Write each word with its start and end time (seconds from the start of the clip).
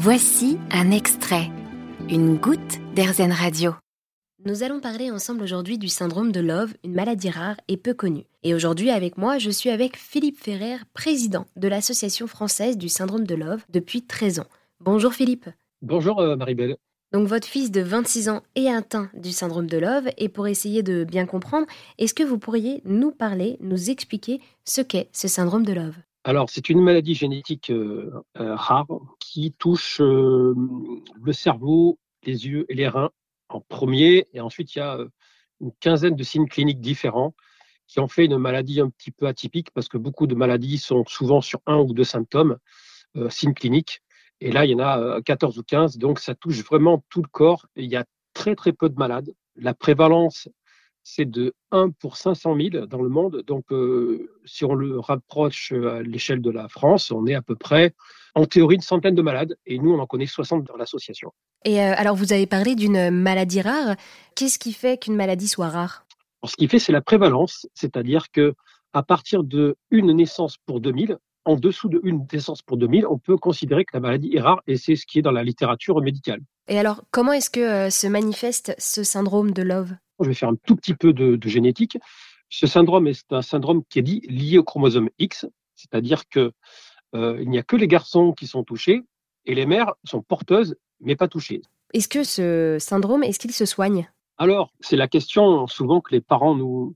Voici 0.00 0.58
un 0.70 0.92
extrait, 0.92 1.50
une 2.08 2.36
goutte 2.36 2.78
d'Airzen 2.94 3.32
Radio. 3.32 3.72
Nous 4.44 4.62
allons 4.62 4.78
parler 4.78 5.10
ensemble 5.10 5.42
aujourd'hui 5.42 5.76
du 5.76 5.88
syndrome 5.88 6.30
de 6.30 6.38
Love, 6.38 6.72
une 6.84 6.94
maladie 6.94 7.30
rare 7.30 7.56
et 7.66 7.76
peu 7.76 7.94
connue. 7.94 8.24
Et 8.44 8.54
aujourd'hui 8.54 8.90
avec 8.90 9.18
moi, 9.18 9.38
je 9.38 9.50
suis 9.50 9.70
avec 9.70 9.96
Philippe 9.96 10.38
Ferrer, 10.38 10.76
président 10.94 11.46
de 11.56 11.66
l'Association 11.66 12.28
française 12.28 12.78
du 12.78 12.88
syndrome 12.88 13.26
de 13.26 13.34
Love 13.34 13.64
depuis 13.70 14.02
13 14.02 14.38
ans. 14.38 14.46
Bonjour 14.78 15.12
Philippe. 15.14 15.48
Bonjour 15.82 16.20
euh, 16.20 16.36
Maribel. 16.36 16.76
Donc 17.10 17.26
votre 17.26 17.48
fils 17.48 17.72
de 17.72 17.80
26 17.80 18.28
ans 18.28 18.42
est 18.54 18.68
atteint 18.68 19.10
du 19.14 19.32
syndrome 19.32 19.66
de 19.66 19.78
Love 19.78 20.10
et 20.16 20.28
pour 20.28 20.46
essayer 20.46 20.84
de 20.84 21.02
bien 21.02 21.26
comprendre, 21.26 21.66
est-ce 21.98 22.14
que 22.14 22.22
vous 22.22 22.38
pourriez 22.38 22.82
nous 22.84 23.10
parler, 23.10 23.56
nous 23.58 23.90
expliquer 23.90 24.40
ce 24.64 24.80
qu'est 24.80 25.08
ce 25.12 25.26
syndrome 25.26 25.66
de 25.66 25.72
Love? 25.72 25.96
Alors, 26.28 26.50
c'est 26.50 26.68
une 26.68 26.82
maladie 26.82 27.14
génétique 27.14 27.70
euh, 27.70 28.12
euh, 28.38 28.54
rare 28.54 28.86
qui 29.18 29.52
touche 29.52 29.98
le 29.98 31.32
cerveau, 31.32 31.98
les 32.22 32.46
yeux 32.46 32.66
et 32.68 32.74
les 32.74 32.86
reins 32.86 33.08
en 33.48 33.62
premier. 33.62 34.26
Et 34.34 34.40
ensuite, 34.42 34.74
il 34.74 34.80
y 34.80 34.82
a 34.82 34.98
une 35.62 35.72
quinzaine 35.80 36.16
de 36.16 36.22
signes 36.22 36.46
cliniques 36.46 36.82
différents 36.82 37.34
qui 37.86 37.98
ont 37.98 38.08
fait 38.08 38.26
une 38.26 38.36
maladie 38.36 38.82
un 38.82 38.90
petit 38.90 39.10
peu 39.10 39.26
atypique 39.26 39.70
parce 39.70 39.88
que 39.88 39.96
beaucoup 39.96 40.26
de 40.26 40.34
maladies 40.34 40.76
sont 40.76 41.02
souvent 41.06 41.40
sur 41.40 41.60
un 41.64 41.78
ou 41.78 41.94
deux 41.94 42.04
symptômes, 42.04 42.58
signes 43.30 43.54
cliniques. 43.54 44.02
Et 44.42 44.52
là, 44.52 44.66
il 44.66 44.72
y 44.72 44.74
en 44.74 44.80
a 44.80 45.22
14 45.22 45.58
ou 45.58 45.62
15. 45.62 45.96
Donc, 45.96 46.18
ça 46.18 46.34
touche 46.34 46.62
vraiment 46.62 47.02
tout 47.08 47.22
le 47.22 47.28
corps. 47.28 47.64
il 47.74 47.86
y 47.86 47.96
a 47.96 48.04
très, 48.34 48.54
très 48.54 48.74
peu 48.74 48.90
de 48.90 48.96
malades. 48.98 49.32
La 49.56 49.72
prévalence 49.72 50.46
c'est 51.08 51.24
de 51.24 51.54
1 51.70 51.90
pour 51.90 52.16
500 52.16 52.56
000 52.72 52.86
dans 52.86 53.00
le 53.00 53.08
monde. 53.08 53.42
Donc, 53.46 53.64
euh, 53.72 54.30
si 54.44 54.64
on 54.64 54.74
le 54.74 55.00
rapproche 55.00 55.72
à 55.72 56.02
l'échelle 56.02 56.42
de 56.42 56.50
la 56.50 56.68
France, 56.68 57.10
on 57.10 57.26
est 57.26 57.34
à 57.34 57.42
peu 57.42 57.56
près, 57.56 57.94
en 58.34 58.44
théorie, 58.44 58.76
une 58.76 58.82
centaine 58.82 59.14
de 59.14 59.22
malades. 59.22 59.56
Et 59.66 59.78
nous, 59.78 59.92
on 59.92 59.98
en 59.98 60.06
connaît 60.06 60.26
60 60.26 60.64
dans 60.64 60.76
l'association. 60.76 61.32
Et 61.64 61.80
euh, 61.80 61.94
alors, 61.96 62.14
vous 62.14 62.32
avez 62.32 62.46
parlé 62.46 62.74
d'une 62.74 63.10
maladie 63.10 63.62
rare. 63.62 63.96
Qu'est-ce 64.36 64.58
qui 64.58 64.72
fait 64.72 64.98
qu'une 64.98 65.16
maladie 65.16 65.48
soit 65.48 65.68
rare? 65.68 66.04
Ce 66.44 66.56
qui 66.56 66.68
fait, 66.68 66.78
c'est 66.78 66.92
la 66.92 67.00
prévalence. 67.00 67.66
C'est-à-dire 67.74 68.30
que 68.30 68.54
à 68.92 69.02
partir 69.02 69.44
de 69.44 69.76
une 69.90 70.12
naissance 70.12 70.56
pour 70.66 70.80
2000, 70.80 71.18
en 71.44 71.56
dessous 71.56 71.88
de 71.88 72.00
une 72.04 72.26
naissance 72.30 72.60
pour 72.60 72.76
2000, 72.76 73.06
on 73.06 73.18
peut 73.18 73.38
considérer 73.38 73.84
que 73.84 73.96
la 73.96 74.00
maladie 74.00 74.32
est 74.34 74.40
rare 74.40 74.60
et 74.66 74.76
c'est 74.76 74.96
ce 74.96 75.06
qui 75.06 75.18
est 75.18 75.22
dans 75.22 75.30
la 75.30 75.42
littérature 75.42 76.00
médicale. 76.02 76.40
Et 76.68 76.78
alors, 76.78 77.02
comment 77.10 77.32
est-ce 77.32 77.48
que 77.48 77.60
euh, 77.60 77.90
se 77.90 78.06
manifeste 78.06 78.74
ce 78.78 79.02
syndrome 79.02 79.52
de 79.52 79.62
Love? 79.62 79.94
Je 80.24 80.28
vais 80.28 80.34
faire 80.34 80.48
un 80.48 80.56
tout 80.56 80.76
petit 80.76 80.94
peu 80.94 81.12
de, 81.12 81.38
génétique. 81.48 81.98
Ce 82.50 82.66
syndrome 82.66 83.06
est 83.06 83.32
un 83.32 83.42
syndrome 83.42 83.82
qui 83.88 83.98
est 83.98 84.02
dit 84.02 84.20
lié 84.28 84.58
au 84.58 84.64
chromosome 84.64 85.10
X, 85.18 85.46
c'est-à-dire 85.74 86.28
que 86.28 86.52
euh, 87.14 87.38
il 87.40 87.48
n'y 87.50 87.58
a 87.58 87.62
que 87.62 87.76
les 87.76 87.88
garçons 87.88 88.32
qui 88.32 88.46
sont 88.46 88.64
touchés 88.64 89.02
et 89.44 89.54
les 89.54 89.66
mères 89.66 89.94
sont 90.04 90.22
porteuses 90.22 90.76
mais 91.00 91.16
pas 91.16 91.28
touchées. 91.28 91.62
Est-ce 91.94 92.08
que 92.08 92.24
ce 92.24 92.76
syndrome, 92.80 93.22
est-ce 93.22 93.38
qu'il 93.38 93.52
se 93.52 93.64
soigne? 93.64 94.10
Alors, 94.36 94.72
c'est 94.80 94.96
la 94.96 95.08
question 95.08 95.66
souvent 95.66 96.00
que 96.00 96.12
les 96.12 96.20
parents 96.20 96.54
nous, 96.54 96.94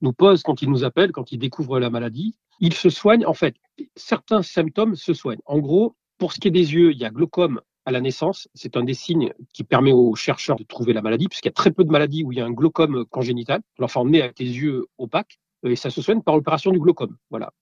nous 0.00 0.12
posent 0.12 0.42
quand 0.42 0.62
ils 0.62 0.70
nous 0.70 0.84
appellent, 0.84 1.12
quand 1.12 1.32
ils 1.32 1.38
découvrent 1.38 1.78
la 1.78 1.90
maladie. 1.90 2.36
Il 2.60 2.74
se 2.74 2.90
soigne, 2.90 3.26
en 3.26 3.34
fait, 3.34 3.56
certains 3.96 4.42
symptômes 4.42 4.96
se 4.96 5.14
soignent. 5.14 5.40
En 5.46 5.58
gros, 5.58 5.96
pour 6.18 6.32
ce 6.32 6.40
qui 6.40 6.48
est 6.48 6.52
des 6.52 6.74
yeux, 6.74 6.92
il 6.92 6.98
y 6.98 7.04
a 7.04 7.10
glaucome 7.10 7.60
à 7.86 7.92
la 7.92 8.00
naissance. 8.00 8.48
C'est 8.54 8.76
un 8.76 8.82
des 8.82 8.94
signes 8.94 9.32
qui 9.54 9.64
permet 9.64 9.92
aux 9.92 10.14
chercheurs 10.14 10.56
de 10.56 10.64
trouver 10.64 10.92
la 10.92 11.00
maladie, 11.00 11.28
puisqu'il 11.28 11.48
y 11.48 11.50
a 11.50 11.54
très 11.54 11.70
peu 11.70 11.84
de 11.84 11.90
maladies 11.90 12.24
où 12.24 12.32
il 12.32 12.38
y 12.38 12.40
a 12.40 12.44
un 12.44 12.50
glaucome 12.50 13.06
congénital. 13.06 13.62
L'enfant 13.78 14.04
naît 14.04 14.22
avec 14.22 14.38
les 14.38 14.58
yeux 14.58 14.86
opaques 14.98 15.38
et 15.64 15.76
ça 15.76 15.88
se 15.88 16.02
soigne 16.02 16.20
par 16.20 16.34
l'opération 16.34 16.72
du 16.72 16.80
glaucome. 16.80 17.16
Voilà. 17.30 17.52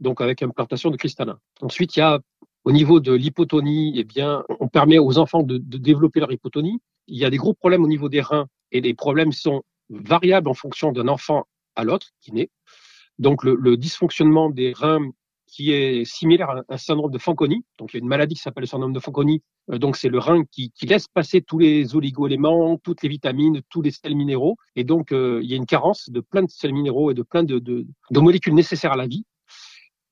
Donc 0.00 0.20
avec 0.20 0.42
implantation 0.42 0.90
de 0.90 0.96
cristallin. 0.96 1.38
Ensuite, 1.60 1.96
il 1.96 1.98
y 1.98 2.02
a 2.02 2.20
au 2.64 2.72
niveau 2.72 3.00
de 3.00 3.12
l'hypotonie, 3.12 3.94
eh 3.96 4.04
bien, 4.04 4.44
on 4.60 4.68
permet 4.68 4.98
aux 4.98 5.18
enfants 5.18 5.42
de, 5.42 5.58
développer 5.58 6.20
leur 6.20 6.32
hypotonie. 6.32 6.80
Il 7.08 7.18
y 7.18 7.24
a 7.24 7.30
des 7.30 7.36
gros 7.36 7.54
problèmes 7.54 7.82
au 7.82 7.88
niveau 7.88 8.08
des 8.08 8.20
reins 8.20 8.46
et 8.70 8.80
les 8.80 8.94
problèmes 8.94 9.32
sont 9.32 9.62
variables 9.90 10.48
en 10.48 10.54
fonction 10.54 10.92
d'un 10.92 11.08
enfant 11.08 11.44
à 11.74 11.84
l'autre 11.84 12.08
qui 12.20 12.32
naît. 12.32 12.50
Donc 13.18 13.42
le, 13.42 13.76
dysfonctionnement 13.76 14.48
des 14.48 14.72
reins 14.72 15.10
qui 15.52 15.70
est 15.72 16.04
similaire 16.04 16.50
à 16.50 16.62
un 16.68 16.76
syndrome 16.78 17.10
de 17.10 17.18
Fanconi. 17.18 17.62
Donc, 17.78 17.92
il 17.92 17.96
y 17.96 17.98
a 17.98 18.02
une 18.02 18.08
maladie 18.08 18.34
qui 18.34 18.40
s'appelle 18.40 18.62
le 18.62 18.66
syndrome 18.66 18.94
de 18.94 19.00
Fanconi. 19.00 19.42
Euh, 19.70 19.78
donc, 19.78 19.96
c'est 19.96 20.08
le 20.08 20.18
rein 20.18 20.44
qui, 20.50 20.72
laisse 20.82 21.06
passer 21.08 21.42
tous 21.42 21.58
les 21.58 21.94
oligo-éléments, 21.94 22.78
toutes 22.78 23.02
les 23.02 23.08
vitamines, 23.10 23.60
tous 23.68 23.82
les 23.82 23.90
sels 23.90 24.16
minéraux. 24.16 24.56
Et 24.76 24.84
donc, 24.84 25.12
euh, 25.12 25.40
il 25.42 25.50
y 25.50 25.52
a 25.52 25.56
une 25.56 25.66
carence 25.66 26.08
de 26.08 26.20
plein 26.20 26.42
de 26.42 26.50
sels 26.50 26.72
minéraux 26.72 27.10
et 27.10 27.14
de 27.14 27.22
plein 27.22 27.44
de 27.44 27.84
molécules 28.10 28.54
nécessaires 28.54 28.92
à 28.92 28.96
la 28.96 29.06
vie. 29.06 29.24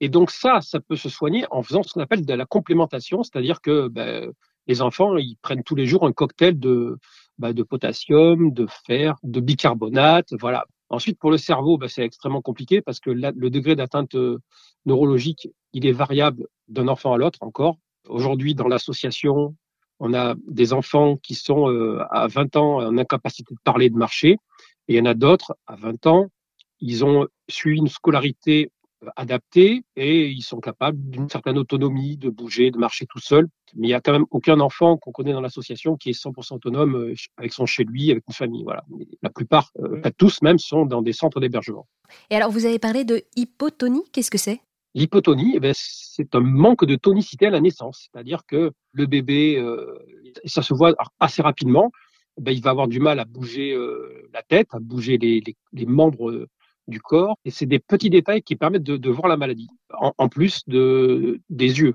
Et 0.01 0.09
donc, 0.09 0.31
ça, 0.31 0.61
ça 0.61 0.81
peut 0.81 0.97
se 0.97 1.09
soigner 1.09 1.47
en 1.51 1.63
faisant 1.63 1.83
ce 1.83 1.93
qu'on 1.93 2.01
appelle 2.01 2.25
de 2.25 2.35
la 2.35 2.47
complémentation, 2.47 3.23
c'est-à-dire 3.23 3.61
que 3.61 3.89
ben, 3.89 4.33
les 4.67 4.83
enfants, 4.83 5.17
ils 5.17 5.37
prennent 5.43 5.63
tous 5.63 5.75
les 5.75 5.87
jours 5.87 6.07
un 6.07 6.13
cocktail 6.13 6.59
de, 6.59 6.99
ben, 7.39 7.53
de 7.53 7.63
potassium, 7.63 8.53
de 8.53 8.67
fer, 8.87 9.17
de 9.23 9.41
bicarbonate, 9.41 10.33
voilà, 10.39 10.65
Ensuite, 10.91 11.19
pour 11.19 11.31
le 11.31 11.39
cerveau, 11.39 11.79
bah, 11.79 11.89
c'est 11.89 12.03
extrêmement 12.03 12.43
compliqué 12.43 12.83
parce 12.83 12.99
que 12.99 13.11
le 13.11 13.51
degré 13.51 13.77
d'atteinte 13.77 14.17
euh, 14.17 14.39
neurologique, 14.87 15.49
il 15.73 15.87
est 15.87 15.93
variable 15.93 16.47
d'un 16.69 16.89
enfant 16.89 17.13
à 17.13 17.19
l'autre 17.19 17.39
encore. 17.43 17.77
Aujourd'hui, 18.09 18.57
dans 18.57 18.67
l'association, 18.67 19.55
on 20.01 20.15
a 20.15 20.35
des 20.49 20.73
enfants 20.73 21.17
qui 21.17 21.37
sont 21.37 21.71
euh, 21.71 22.03
à 22.11 22.27
20 22.27 22.57
ans 22.57 22.77
en 22.79 22.99
incapacité 22.99 23.55
de 23.55 23.61
parler, 23.63 23.89
de 23.89 23.97
marcher, 23.97 24.33
et 24.89 24.95
il 24.95 24.97
y 24.97 25.01
en 25.01 25.05
a 25.05 25.15
d'autres 25.15 25.55
à 25.69 25.77
20 25.77 26.07
ans, 26.07 26.27
ils 26.81 27.05
ont 27.05 27.29
suivi 27.49 27.79
une 27.79 27.89
scolarité 27.89 28.73
adaptés 29.17 29.83
et 29.97 30.29
ils 30.29 30.43
sont 30.43 30.61
capables 30.61 30.99
d'une 31.11 31.29
certaine 31.29 31.59
autonomie, 31.59 32.17
de 32.17 32.31
bouger, 32.31 32.71
de 32.71 32.79
marcher 32.79 33.07
tout 33.07 33.19
seul. 33.19 33.49
Mais 33.75 33.89
il 33.89 33.91
y 33.91 33.95
a 33.95 34.01
quand 34.01 34.13
même 34.13 34.27
aucun 34.31 34.61
enfant 34.61 34.97
qu'on 34.97 35.13
connaît 35.13 35.33
dans 35.33 35.41
l'association 35.41 35.97
qui 35.97 36.11
est 36.11 36.21
100% 36.21 36.55
autonome 36.55 36.97
euh, 36.97 37.15
avec 37.37 37.53
son 37.53 37.67
chez 37.67 37.85
lui, 37.85 38.11
avec 38.11 38.25
une 38.29 38.35
famille. 38.35 38.65
Voilà. 38.65 38.85
La 39.23 39.31
plupart, 39.31 39.71
euh, 39.79 40.03
tous 40.19 40.43
même, 40.43 40.59
sont 40.59 40.87
dans 40.87 41.03
des 41.03 41.13
centres 41.13 41.41
d'hébergement. 41.41 41.87
Et 42.31 42.37
alors, 42.37 42.51
vous 42.51 42.67
avez 42.67 42.79
parlé 42.79 43.05
de 43.05 43.23
hypotonie. 43.37 44.05
Qu'est-ce 44.13 44.31
que 44.31 44.39
c'est? 44.39 44.61
L'hypotonie, 44.95 45.53
eh 45.55 45.61
ben, 45.61 45.73
c'est 45.77 46.35
un 46.35 46.41
manque 46.41 46.85
de 46.85 46.97
tonicité 46.97 47.47
à 47.47 47.51
la 47.51 47.61
naissance. 47.61 48.09
C'est-à-dire 48.13 48.45
que 48.45 48.73
le 48.93 49.07
bébé, 49.07 49.57
euh, 49.57 49.99
ça 50.45 50.63
se 50.63 50.75
voit 50.75 50.95
assez 51.21 51.43
rapidement, 51.43 51.93
eh 52.39 52.43
ben, 52.43 52.53
il 52.53 52.61
va 52.63 52.71
avoir 52.71 52.89
du 52.89 52.99
mal 52.99 53.21
à 53.21 53.25
bouger 53.25 53.73
euh, 53.73 54.29
la 54.33 54.43
tête, 54.43 54.69
à 54.73 54.81
bouger 54.81 55.17
les, 55.17 55.41
les, 55.41 55.57
les 55.73 55.87
membres 55.87 56.49
du 56.91 57.01
corps. 57.01 57.37
Et 57.45 57.51
c'est 57.51 57.67
des 57.67 57.79
petits 57.79 58.11
détails 58.11 58.43
qui 58.43 58.57
permettent 58.57 58.83
de, 58.83 59.11
voir 59.11 59.29
la 59.29 59.37
maladie, 59.37 59.69
en, 59.93 60.29
plus 60.29 60.63
de, 60.67 61.41
des 61.49 61.81
yeux, 61.81 61.95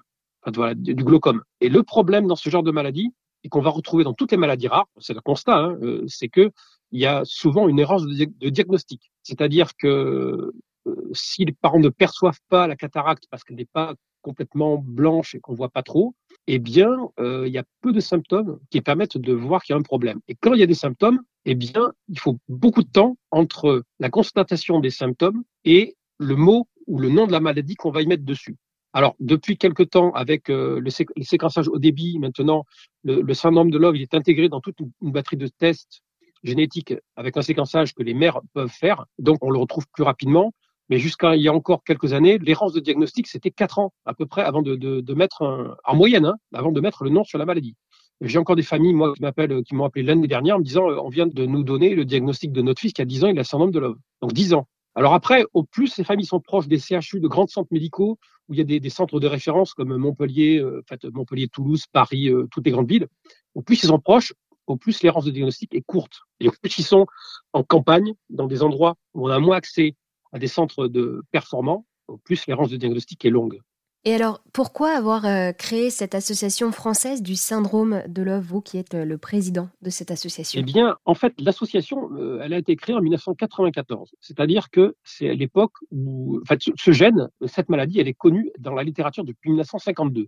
du 0.76 0.96
glaucome. 0.96 1.44
Et 1.62 1.70
le 1.70 1.84
problème 1.84 2.28
dans 2.28 2.36
ce 2.36 2.50
genre 2.50 2.64
de 2.64 2.72
maladie, 2.72 3.14
et 3.44 3.50
qu'on 3.50 3.62
va 3.62 3.70
retrouver 3.70 4.04
dans 4.04 4.14
toutes 4.14 4.32
les 4.32 4.38
maladies 4.38 4.68
rares, 4.68 4.88
c'est 4.98 5.14
le 5.14 5.22
constat, 5.22 5.56
hein, 5.56 5.78
euh, 5.84 6.04
c'est 6.08 6.30
que 6.30 6.52
il 6.92 7.00
y 7.00 7.06
a 7.06 7.22
souvent 7.26 7.68
une 7.68 7.78
erreur 7.78 8.02
de, 8.02 8.50
diagnostic. 8.50 9.12
C'est-à-dire 9.22 9.76
que 9.78 10.52
euh, 10.88 11.10
si 11.14 11.46
les 11.46 11.52
parents 11.52 11.80
ne 11.80 11.90
perçoivent 11.90 12.40
pas 12.50 12.68
la 12.68 12.76
cataracte 12.76 13.26
parce 13.30 13.44
qu'elle 13.44 13.58
n'est 13.58 13.66
pas 13.66 13.94
complètement 14.26 14.78
blanche 14.80 15.36
et 15.36 15.40
qu'on 15.40 15.54
voit 15.54 15.70
pas 15.70 15.84
trop, 15.84 16.16
eh 16.48 16.58
bien, 16.58 16.98
euh, 17.20 17.44
il 17.46 17.54
y 17.54 17.60
a 17.60 17.64
peu 17.82 17.92
de 17.92 18.00
symptômes 18.00 18.58
qui 18.72 18.82
permettent 18.82 19.20
de 19.20 19.34
voir 19.34 19.62
qu'il 19.62 19.74
y 19.74 19.78
a 19.78 19.80
un 19.80 19.84
problème. 19.84 20.20
Et 20.28 20.34
quand 20.34 20.54
il 20.56 20.60
y 20.60 20.64
a 20.64 20.68
des 20.68 20.74
symptômes, 20.74 21.20
eh 21.46 21.54
bien, 21.54 21.94
il 22.10 22.20
faut 22.20 22.38
beaucoup 22.50 22.82
de 22.82 22.90
temps 22.90 23.18
entre 23.30 23.84
la 24.00 24.10
constatation 24.10 24.80
des 24.80 24.90
symptômes 24.90 25.44
et 25.64 25.96
le 26.18 26.36
mot 26.36 26.68
ou 26.88 26.98
le 26.98 27.10
nom 27.10 27.28
de 27.28 27.32
la 27.32 27.40
maladie 27.40 27.76
qu'on 27.76 27.92
va 27.92 28.02
y 28.02 28.08
mettre 28.08 28.26
dessus. 28.26 28.56
Alors, 28.94 29.16
depuis 29.20 29.58
quelque 29.58 29.84
temps, 29.84 30.12
avec 30.14 30.50
euh, 30.50 30.80
le, 30.80 30.90
séquençage 31.24 31.68
au 31.68 31.78
débit, 31.78 32.18
maintenant, 32.18 32.66
le, 33.04 33.34
syndrome 33.34 33.70
de 33.70 33.78
Love, 33.78 33.98
est 33.98 34.16
intégré 34.16 34.50
dans 34.50 34.62
toute 34.62 34.80
une, 34.80 35.12
batterie 35.12 35.38
de 35.38 35.48
tests 35.48 36.02
génétiques 36.44 36.96
avec 37.16 37.38
un 37.38 37.44
séquençage 37.44 37.94
que 37.94 38.02
les 38.02 38.16
mères 38.16 38.40
peuvent 38.54 38.72
faire. 38.72 39.06
Donc, 39.20 39.38
on 39.44 39.52
le 39.52 39.60
retrouve 39.60 39.86
plus 39.94 40.04
rapidement. 40.04 40.52
Mais 40.90 41.00
jusqu'à 41.00 41.36
il 41.36 41.42
y 41.42 41.48
a 41.48 41.54
encore 41.54 41.84
quelques 41.84 42.14
années, 42.14 42.38
l'errance 42.38 42.74
de 42.74 42.80
diagnostic, 42.80 43.28
c'était 43.28 43.52
quatre 43.52 43.80
ans 43.80 43.94
à 44.06 44.14
peu 44.14 44.26
près 44.26 44.44
avant 44.44 44.62
de, 44.62 44.76
de, 44.76 45.02
de 45.02 45.14
mettre, 45.14 45.42
un, 45.42 45.76
en 45.84 45.96
moyenne, 45.96 46.26
hein, 46.26 46.36
avant 46.54 46.72
de 46.72 46.80
mettre 46.80 47.04
le 47.04 47.10
nom 47.10 47.24
sur 47.24 47.38
la 47.38 47.46
maladie. 47.46 47.76
J'ai 48.22 48.38
encore 48.38 48.56
des 48.56 48.64
familles, 48.64 48.94
moi, 48.94 49.14
qui 49.14 49.22
m'appellent, 49.22 49.64
qui 49.64 49.76
m'ont 49.76 49.84
appelé 49.84 50.04
l'année 50.04 50.28
dernière 50.28 50.56
en 50.56 50.60
me 50.60 50.64
disant, 50.64 50.90
euh, 50.90 50.98
on 51.02 51.10
vient 51.10 51.28
de 51.28 51.46
nous 51.46 51.64
donner 51.64 51.96
le 51.96 52.06
diagnostic 52.06 52.52
de 52.52 52.62
notre 52.62 52.80
fils 52.80 52.94
qui 52.94 53.02
a 53.02 53.06
10 53.06 53.26
ans, 53.26 53.28
il 53.28 53.40
a 53.40 53.44
syndrome 53.44 53.72
de 53.72 53.80
Love. 53.80 53.98
Donc 54.22 54.34
10 54.34 54.54
ans. 54.54 54.68
Alors 54.98 55.14
après, 55.14 55.44
au 55.54 55.64
plus 55.64 55.88
ces 55.88 56.06
familles 56.06 56.26
sont 56.26 56.40
proches 56.40 56.68
des 56.68 56.80
CHU, 56.80 57.20
de 57.20 57.28
grands 57.28 57.48
centres 57.48 57.68
médicaux, 57.72 58.18
où 58.48 58.54
il 58.54 58.58
y 58.58 58.62
a 58.62 58.64
des, 58.64 58.80
des 58.80 58.90
centres 58.90 59.20
de 59.20 59.28
référence 59.28 59.74
comme 59.74 59.96
Montpellier, 59.98 60.60
euh, 60.60 60.80
en 60.80 60.88
fait, 60.88 61.04
Montpellier, 61.14 61.50
Toulouse, 61.50 61.86
Paris, 61.92 62.30
euh, 62.30 62.48
toutes 62.52 62.66
les 62.66 62.72
grandes 62.72 62.88
villes, 62.88 63.08
au 63.56 63.62
plus 63.62 63.84
ils 63.84 63.88
sont 63.88 64.00
proches, 64.00 64.34
au 64.68 64.78
plus 64.78 65.04
l'errance 65.04 65.26
de 65.26 65.32
diagnostic 65.32 65.76
est 65.76 65.82
courte. 65.82 66.22
Et 66.40 66.48
au 66.48 66.52
plus 66.52 66.78
ils 66.78 66.84
sont 66.84 67.06
en 67.52 67.64
campagne, 67.64 68.14
dans 68.30 68.48
des 68.48 68.64
endroits 68.64 68.96
où 69.14 69.28
on 69.28 69.32
a 69.32 69.40
moins 69.40 69.58
accès 69.58 69.96
à 70.36 70.38
des 70.38 70.48
centres 70.48 70.88
de 70.88 71.24
performants, 71.32 71.86
au 72.10 72.18
plus 72.18 72.46
l'errance 72.46 72.70
de 72.70 72.76
diagnostic 72.76 73.24
est 73.24 73.30
longue. 73.30 73.62
Et 74.04 74.14
alors, 74.14 74.44
pourquoi 74.54 74.90
avoir 74.90 75.26
euh, 75.26 75.54
créé 75.54 75.90
cette 75.90 76.14
association 76.14 76.74
française 76.74 77.24
du 77.24 77.36
syndrome 77.36 78.04
de 78.08 78.22
Love, 78.22 78.44
vous 78.44 78.62
qui 78.62 78.78
êtes 78.78 78.94
euh, 78.94 79.06
le 79.06 79.18
président 79.18 79.70
de 79.82 79.90
cette 79.90 80.12
association? 80.12 80.60
Eh 80.60 80.64
bien, 80.64 80.98
en 81.06 81.16
fait, 81.16 81.34
l'association, 81.40 82.12
euh, 82.14 82.42
elle 82.44 82.54
a 82.54 82.58
été 82.58 82.76
créée 82.76 82.96
en 82.96 83.02
1994. 83.02 84.12
C'est-à-dire 84.20 84.70
que 84.70 84.96
c'est 85.04 85.30
à 85.30 85.34
l'époque 85.34 85.74
où, 85.90 86.40
en 86.42 86.46
fait, 86.46 86.62
ce, 86.76 86.92
gène, 86.92 87.30
cette 87.48 87.70
maladie, 87.70 88.02
elle 88.02 88.10
est 88.10 88.14
connue 88.14 88.52
dans 88.60 88.74
la 88.74 88.84
littérature 88.84 89.24
depuis 89.24 89.52
1952. 89.52 90.28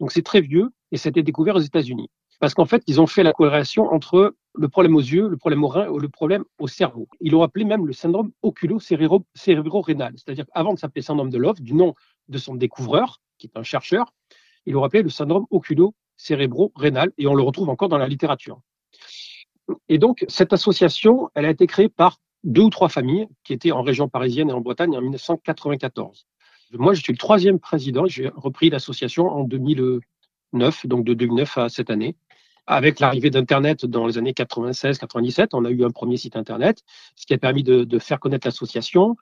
Donc 0.00 0.12
c'est 0.12 0.22
très 0.22 0.42
vieux 0.42 0.68
et 0.92 0.98
ça 0.98 1.08
a 1.08 1.10
été 1.10 1.22
découvert 1.22 1.56
aux 1.56 1.60
États-Unis. 1.60 2.10
Parce 2.40 2.54
qu'en 2.54 2.66
fait, 2.66 2.82
ils 2.86 3.00
ont 3.00 3.06
fait 3.06 3.22
la 3.22 3.32
corrélation 3.32 3.92
entre 3.92 4.34
le 4.54 4.68
problème 4.68 4.94
aux 4.94 5.00
yeux, 5.00 5.28
le 5.28 5.36
problème 5.36 5.64
aux 5.64 5.68
reins 5.68 5.88
ou 5.88 5.98
le 5.98 6.08
problème 6.08 6.44
au 6.58 6.68
cerveau. 6.68 7.08
Ils 7.20 7.32
l'ont 7.32 7.42
appelé 7.42 7.64
même 7.64 7.86
le 7.86 7.92
syndrome 7.92 8.32
oculo-cérébro-rénal. 8.42 10.14
C'est-à-dire 10.16 10.44
qu'avant 10.46 10.74
de 10.74 10.78
s'appeler 10.78 11.02
syndrome 11.02 11.30
de 11.30 11.38
Love, 11.38 11.60
du 11.60 11.74
nom 11.74 11.94
de 12.28 12.38
son 12.38 12.54
découvreur, 12.54 13.20
qui 13.38 13.46
est 13.46 13.58
un 13.58 13.62
chercheur, 13.62 14.12
ils 14.66 14.72
l'ont 14.72 14.84
appelé 14.84 15.02
le 15.02 15.10
syndrome 15.10 15.46
oculo-cérébro-rénal 15.50 17.12
et 17.18 17.26
on 17.26 17.34
le 17.34 17.42
retrouve 17.42 17.68
encore 17.68 17.88
dans 17.88 17.98
la 17.98 18.08
littérature. 18.08 18.60
Et 19.88 19.98
donc, 19.98 20.24
cette 20.28 20.52
association, 20.52 21.30
elle 21.34 21.44
a 21.44 21.50
été 21.50 21.66
créée 21.66 21.88
par 21.88 22.18
deux 22.44 22.62
ou 22.62 22.70
trois 22.70 22.88
familles 22.88 23.28
qui 23.44 23.52
étaient 23.52 23.72
en 23.72 23.82
région 23.82 24.08
parisienne 24.08 24.50
et 24.50 24.52
en 24.52 24.60
Bretagne 24.60 24.96
en 24.96 25.00
1994. 25.00 26.26
Moi, 26.72 26.94
je 26.94 27.02
suis 27.02 27.12
le 27.12 27.18
troisième 27.18 27.58
président. 27.58 28.06
J'ai 28.06 28.28
repris 28.28 28.70
l'association 28.70 29.28
en 29.28 29.44
2009, 29.44 30.86
donc 30.86 31.04
de 31.04 31.14
2009 31.14 31.58
à 31.58 31.68
cette 31.68 31.90
année. 31.90 32.16
Avec 32.66 32.98
l'arrivée 32.98 33.30
d'Internet 33.30 33.86
dans 33.86 34.06
les 34.06 34.18
années 34.18 34.32
96-97, 34.32 35.48
on 35.52 35.64
a 35.64 35.70
eu 35.70 35.84
un 35.84 35.90
premier 35.90 36.16
site 36.16 36.36
Internet, 36.36 36.82
ce 37.14 37.26
qui 37.26 37.34
a 37.34 37.38
permis 37.38 37.62
de, 37.62 37.98
faire 37.98 38.18
connaître 38.18 38.46
l'association. 38.46 39.16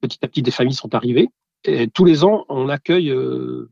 Petit 0.00 0.18
à 0.22 0.28
petit, 0.28 0.42
des 0.42 0.50
familles 0.50 0.74
sont 0.74 0.94
arrivées. 0.94 1.28
Et 1.64 1.88
tous 1.88 2.04
les 2.04 2.24
ans, 2.24 2.44
on 2.48 2.68
accueille 2.68 3.10
euh, 3.10 3.70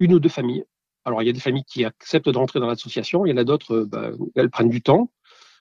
une 0.00 0.12
ou 0.12 0.20
deux 0.20 0.28
familles. 0.28 0.64
Alors, 1.04 1.22
il 1.22 1.26
y 1.26 1.30
a 1.30 1.32
des 1.32 1.40
familles 1.40 1.64
qui 1.64 1.84
acceptent 1.84 2.28
de 2.28 2.36
rentrer 2.36 2.60
dans 2.60 2.66
l'association. 2.66 3.24
Il 3.24 3.30
y 3.30 3.32
en 3.32 3.38
a 3.38 3.44
d'autres, 3.44 3.74
euh, 3.74 3.86
bah, 3.86 4.10
elles 4.34 4.50
prennent 4.50 4.68
du 4.68 4.82
temps 4.82 5.10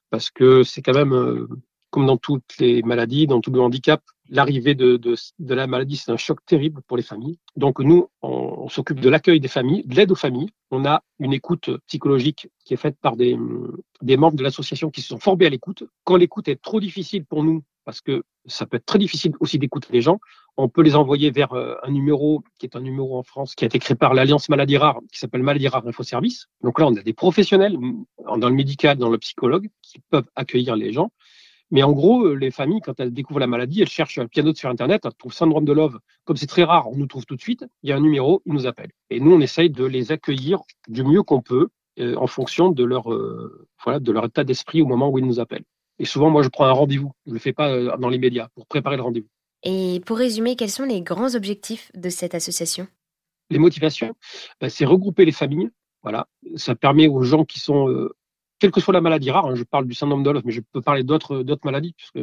parce 0.10 0.30
que 0.30 0.64
c'est 0.64 0.82
quand 0.82 0.94
même 0.94 1.14
euh, 1.14 1.48
comme 1.92 2.06
dans 2.06 2.18
toutes 2.18 2.58
les 2.60 2.82
maladies, 2.84 3.28
dans 3.28 3.42
tout 3.42 3.52
le 3.52 3.62
handicap, 3.62 4.02
l'arrivée 4.30 4.76
de, 4.76 4.98
de, 4.98 5.16
de, 5.40 5.54
la 5.54 5.68
maladie, 5.68 5.98
c'est 5.98 6.12
un 6.12 6.18
choc 6.18 6.40
terrible 6.46 6.82
pour 6.88 6.98
les 6.98 7.04
familles. 7.04 7.38
Donc 7.56 7.80
nous, 7.80 8.10
on, 8.22 8.70
s'occupe 8.70 9.00
de 9.00 9.10
l'accueil 9.10 9.40
des 9.40 9.48
familles, 9.48 9.84
de 9.86 9.96
l'aide 9.96 10.12
aux 10.12 10.16
familles. 10.16 10.50
On 10.72 10.86
a 10.86 11.04
une 11.20 11.34
écoute 11.34 11.70
psychologique 11.88 12.50
qui 12.66 12.74
est 12.74 12.78
faite 12.78 12.98
par 13.02 13.16
des, 13.16 13.38
des 14.02 14.18
membres 14.18 14.36
de 14.36 14.44
l'association 14.44 14.90
qui 14.90 15.02
se 15.02 15.10
sont 15.10 15.20
formés 15.20 15.46
à 15.46 15.50
l'écoute. 15.50 15.84
Quand 16.04 16.18
l'écoute 16.18 16.48
est 16.48 16.62
trop 16.62 16.80
difficile 16.80 17.26
pour 17.26 17.44
nous, 17.44 17.64
parce 17.86 18.02
que 18.02 18.24
ça 18.46 18.66
peut 18.66 18.78
être 18.78 18.86
très 18.86 19.00
difficile 19.00 19.32
aussi 19.40 19.58
d'écouter 19.60 19.88
les 19.94 20.02
gens, 20.02 20.20
on 20.58 20.68
peut 20.68 20.82
les 20.82 20.96
envoyer 20.96 21.32
vers 21.32 21.54
euh, 21.54 21.76
un 21.84 21.92
numéro 21.92 22.44
qui 22.60 22.66
est 22.66 22.76
un 22.76 22.82
numéro 22.82 23.18
en 23.18 23.24
France 23.24 23.56
qui 23.56 23.64
a 23.64 23.68
été 23.68 23.80
créé 23.80 23.96
par 23.96 24.14
l'Alliance 24.14 24.50
Maladie 24.50 24.76
Rare, 24.76 25.00
qui 25.12 25.20
s'appelle 25.20 25.44
Maladie 25.44 25.70
Rare 25.70 25.88
Info 25.88 26.04
Service. 26.04 26.48
Donc 26.62 26.80
là, 26.80 26.88
on 26.88 26.96
a 26.96 27.02
des 27.02 27.14
professionnels 27.14 27.78
dans 28.26 28.50
le 28.50 28.56
médical, 28.56 28.98
dans 28.98 29.10
le 29.10 29.18
psychologue, 29.20 29.70
qui 29.82 30.00
peuvent 30.10 30.28
accueillir 30.36 30.76
les 30.76 30.92
gens. 30.92 31.12
Mais 31.72 31.84
en 31.84 31.92
gros, 31.92 32.26
euh, 32.26 32.34
les 32.34 32.52
familles, 32.52 32.82
quand 32.82 33.00
elles 33.00 33.14
découvrent 33.14 33.40
la 33.40 33.48
maladie, 33.48 33.82
elles 33.82 33.90
cherchent 33.90 34.18
un 34.18 34.28
piano 34.28 34.54
sur 34.54 34.70
Internet, 34.70 35.02
elles 35.06 35.14
trouvent 35.14 35.34
syndrome 35.34 35.66
de 35.66 35.74
Love. 35.74 36.00
Comme 36.24 36.38
c'est 36.38 36.48
très 36.48 36.64
rare, 36.64 36.90
on 36.90 36.96
nous 36.96 37.08
trouve 37.08 37.26
tout 37.26 37.36
de 37.36 37.42
suite. 37.42 37.66
Il 37.84 37.90
y 37.90 37.94
a 37.94 37.98
un 37.98 38.02
numéro, 38.02 38.42
ils 38.46 38.54
nous 38.54 38.68
appellent. 38.68 38.92
Et 39.10 39.20
nous, 39.20 39.32
on 39.34 39.42
essaye 39.42 39.70
de 39.70 39.84
les 39.84 40.12
accueillir 40.12 40.62
du 40.88 41.04
mieux 41.04 41.24
qu'on 41.24 41.42
peut 41.42 41.68
euh, 42.00 42.16
en 42.16 42.28
fonction 42.28 42.70
de 42.70 42.84
leur, 42.84 43.12
euh, 43.12 43.68
voilà, 43.84 44.00
de 44.00 44.12
leur 44.12 44.26
état 44.26 44.44
d'esprit 44.44 44.82
au 44.82 44.86
moment 44.86 45.10
où 45.10 45.20
ils 45.20 45.26
nous 45.26 45.40
appellent. 45.40 45.66
Et 46.00 46.06
souvent, 46.06 46.30
moi, 46.30 46.42
je 46.42 46.50
prends 46.50 46.66
un 46.66 46.72
rendez-vous. 46.72 47.12
Je 47.26 47.32
ne 47.32 47.34
le 47.36 47.40
fais 47.40 47.54
pas 47.54 47.98
dans 47.98 48.10
les 48.10 48.20
médias 48.20 48.48
pour 48.56 48.66
préparer 48.68 48.96
le 48.96 49.04
rendez-vous. 49.04 49.30
Et 49.64 50.02
pour 50.06 50.18
résumer, 50.18 50.56
quels 50.56 50.70
sont 50.70 50.86
les 50.86 51.02
grands 51.02 51.36
objectifs 51.36 51.92
de 51.96 52.10
cette 52.10 52.36
association? 52.36 52.88
Les 53.50 53.58
motivations, 53.58 54.14
ben, 54.62 54.70
c'est 54.70 54.86
regrouper 54.86 55.26
les 55.26 55.32
familles. 55.32 55.70
Voilà, 56.04 56.28
ça 56.56 56.76
permet 56.76 57.08
aux 57.08 57.24
gens 57.24 57.44
qui 57.44 57.60
sont 57.60 58.10
quelle 58.60 58.72
que 58.72 58.82
soit 58.82 58.94
la 58.94 59.02
maladie 59.02 59.32
rare, 59.32 59.46
hein, 59.46 59.56
je 59.56 59.64
parle 59.64 59.86
du 59.86 59.94
syndrome 59.94 60.24
de 60.24 60.42
mais 60.44 60.52
je 60.52 60.62
peux 60.62 60.82
parler 60.82 61.04
d'autres 61.04 61.44
maladies, 61.64 61.94
puisque 61.94 62.20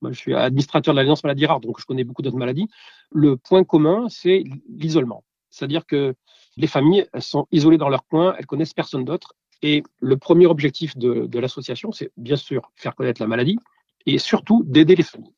moi 0.00 0.12
je 0.12 0.18
suis 0.18 0.34
administrateur 0.34 0.94
de 0.94 0.98
l'Alliance 0.98 1.22
maladie 1.24 1.46
rare, 1.46 1.60
donc 1.60 1.80
je 1.80 1.86
connais 1.86 2.04
beaucoup 2.04 2.22
d'autres 2.22 2.36
maladies. 2.36 2.68
Le 3.10 3.36
point 3.36 3.64
commun, 3.64 4.06
c'est 4.08 4.44
l'isolement. 4.68 5.24
C'est-à-dire 5.50 5.86
que 5.86 6.14
les 6.56 6.66
familles, 6.66 7.06
elles 7.12 7.22
sont 7.22 7.46
isolées 7.52 7.78
dans 7.78 7.88
leur 7.88 8.04
coin, 8.06 8.34
elles 8.38 8.46
connaissent 8.46 8.74
personne 8.74 9.04
d'autre. 9.04 9.34
Et 9.62 9.82
le 10.00 10.16
premier 10.16 10.46
objectif 10.46 10.96
de, 10.96 11.26
de 11.26 11.38
l'association, 11.38 11.90
c'est 11.92 12.10
bien 12.16 12.36
sûr 12.36 12.70
faire 12.76 12.94
connaître 12.94 13.20
la 13.20 13.26
maladie 13.26 13.58
et 14.06 14.18
surtout 14.18 14.62
d'aider 14.64 14.94
les 14.94 15.02
familles. 15.02 15.34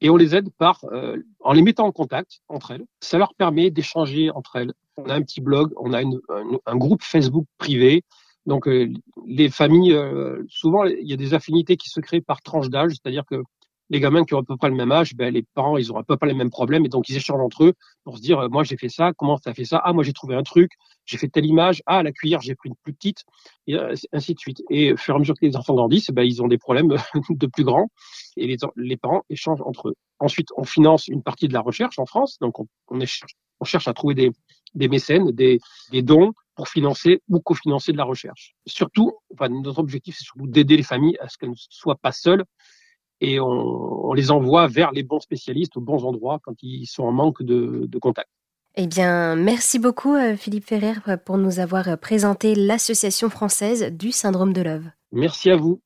Et 0.00 0.10
on 0.10 0.16
les 0.16 0.34
aide 0.34 0.50
par, 0.58 0.84
euh, 0.90 1.18
en 1.40 1.52
les 1.52 1.62
mettant 1.62 1.86
en 1.86 1.92
contact 1.92 2.40
entre 2.48 2.72
elles. 2.72 2.84
Ça 3.00 3.18
leur 3.18 3.34
permet 3.34 3.70
d'échanger 3.70 4.30
entre 4.30 4.56
elles. 4.56 4.72
On 4.96 5.04
a 5.08 5.14
un 5.14 5.22
petit 5.22 5.40
blog, 5.40 5.72
on 5.76 5.92
a 5.92 6.02
une, 6.02 6.20
un, 6.28 6.58
un, 6.66 6.76
groupe 6.76 7.02
Facebook 7.02 7.46
privé 7.56 8.02
donc 8.46 8.66
euh, 8.66 8.92
les 9.26 9.50
familles, 9.50 9.94
euh, 9.94 10.42
souvent 10.48 10.84
il 10.84 11.08
y 11.08 11.12
a 11.12 11.16
des 11.16 11.34
affinités 11.34 11.76
qui 11.76 11.88
se 11.88 12.00
créent 12.00 12.20
par 12.20 12.42
tranche 12.42 12.68
d'âge, 12.68 12.92
c'est-à-dire 12.92 13.24
que 13.24 13.42
les 13.90 14.00
gamins 14.00 14.24
qui 14.24 14.34
ont 14.34 14.38
à 14.38 14.42
peu 14.42 14.56
près 14.56 14.70
le 14.70 14.74
même 14.74 14.90
âge, 14.90 15.14
ben, 15.14 15.32
les 15.32 15.44
parents, 15.54 15.76
ils 15.76 15.90
auront 15.90 16.00
à 16.00 16.02
peu 16.02 16.16
près 16.16 16.26
les 16.26 16.34
mêmes 16.34 16.50
problèmes, 16.50 16.84
et 16.86 16.88
donc 16.88 17.08
ils 17.08 17.16
échangent 17.16 17.40
entre 17.40 17.64
eux 17.64 17.74
pour 18.04 18.16
se 18.16 18.22
dire, 18.22 18.38
euh, 18.40 18.48
moi 18.48 18.64
j'ai 18.64 18.76
fait 18.76 18.88
ça, 18.88 19.12
comment 19.16 19.38
tu 19.38 19.48
as 19.48 19.54
fait 19.54 19.64
ça? 19.64 19.80
Ah, 19.84 19.92
moi 19.92 20.02
j'ai 20.02 20.12
trouvé 20.12 20.34
un 20.34 20.42
truc, 20.42 20.72
j'ai 21.04 21.18
fait 21.18 21.28
telle 21.28 21.46
image, 21.46 21.82
ah, 21.86 22.02
la 22.02 22.10
cuillère, 22.10 22.40
j'ai 22.40 22.54
pris 22.54 22.70
une 22.70 22.74
plus 22.82 22.94
petite, 22.94 23.24
et 23.66 23.76
ainsi 24.12 24.34
de 24.34 24.38
suite. 24.40 24.62
Et 24.70 24.94
au 24.94 24.96
fur 24.96 25.14
et 25.14 25.16
à 25.16 25.18
mesure 25.20 25.34
que 25.34 25.44
les 25.46 25.56
enfants 25.56 25.74
grandissent, 25.74 26.10
ben, 26.10 26.22
ils 26.22 26.42
ont 26.42 26.48
des 26.48 26.58
problèmes 26.58 26.88
de 27.30 27.46
plus 27.46 27.64
grands, 27.64 27.88
et 28.36 28.46
les, 28.76 28.96
parents 28.96 29.22
échangent 29.28 29.62
entre 29.62 29.90
eux. 29.90 29.94
Ensuite, 30.18 30.48
on 30.56 30.64
finance 30.64 31.06
une 31.08 31.22
partie 31.22 31.46
de 31.46 31.52
la 31.52 31.60
recherche 31.60 31.98
en 31.98 32.06
France, 32.06 32.38
donc 32.40 32.58
on, 32.58 33.04
cherche 33.64 33.88
à 33.88 33.92
trouver 33.92 34.32
des, 34.74 34.88
mécènes, 34.88 35.30
des 35.32 35.60
dons 36.02 36.32
pour 36.54 36.68
financer 36.68 37.22
ou 37.28 37.40
cofinancer 37.40 37.92
de 37.92 37.96
la 37.96 38.04
recherche. 38.04 38.54
Surtout, 38.66 39.12
enfin, 39.32 39.48
notre 39.48 39.78
objectif, 39.78 40.16
c'est 40.18 40.24
surtout 40.24 40.46
d'aider 40.46 40.76
les 40.76 40.82
familles 40.82 41.16
à 41.20 41.28
ce 41.28 41.38
qu'elles 41.38 41.50
ne 41.50 41.54
soient 41.56 41.96
pas 41.96 42.12
seules 42.12 42.44
et 43.20 43.40
on, 43.40 43.46
on, 44.08 44.12
les 44.12 44.30
envoie 44.30 44.66
vers 44.66 44.90
les 44.90 45.02
bons 45.02 45.20
spécialistes 45.20 45.76
aux 45.76 45.80
bons 45.80 46.04
endroits 46.04 46.40
quand 46.42 46.54
ils 46.62 46.86
sont 46.86 47.04
en 47.04 47.12
manque 47.12 47.42
de, 47.42 47.86
de 47.86 47.98
contact. 47.98 48.28
Eh 48.74 48.86
bien, 48.86 49.36
merci 49.36 49.78
beaucoup 49.78 50.14
euh, 50.14 50.34
Philippe 50.34 50.64
Ferrer 50.64 51.18
pour 51.24 51.38
nous 51.38 51.58
avoir 51.58 51.98
présenté 51.98 52.54
l'Association 52.54 53.28
française 53.28 53.92
du 53.92 54.12
syndrome 54.12 54.52
de 54.52 54.62
Love. 54.62 54.86
Merci 55.12 55.50
à 55.50 55.56
vous. 55.56 55.80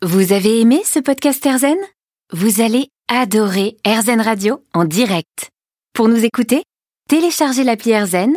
Vous 0.00 0.32
avez 0.32 0.60
aimé 0.60 0.80
ce 0.84 1.00
podcast 1.00 1.44
Erzen? 1.44 1.76
Vous 2.32 2.60
allez 2.60 2.88
adorer 3.08 3.76
Erzen 3.84 4.20
Radio 4.20 4.62
en 4.72 4.84
direct. 4.84 5.50
Pour 5.92 6.08
nous 6.08 6.24
écouter, 6.24 6.64
téléchargez 7.08 7.64
l'appli 7.64 7.90
Erzen 7.90 8.36